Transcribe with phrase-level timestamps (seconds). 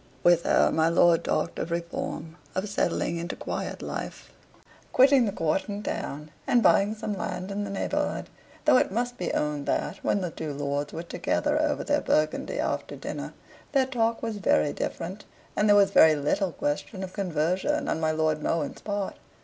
[0.23, 4.31] With her my lord talked of reform, of settling into quiet life,
[4.91, 8.27] quitting the court and town, and buying some land in the neighborhood
[8.65, 12.57] though it must be owned that, when the two lords were together over their Burgundy
[12.59, 13.35] after dinner,
[13.73, 15.25] their talk was very different,
[15.55, 19.17] and there was very little question of conversion on my Lord Mohun's part.